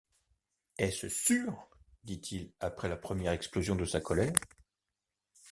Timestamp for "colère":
4.01-4.33